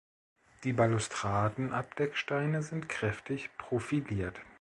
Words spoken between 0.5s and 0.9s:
Die